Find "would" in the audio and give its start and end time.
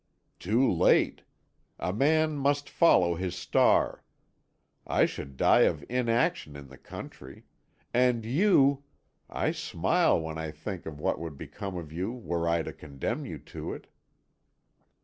11.19-11.37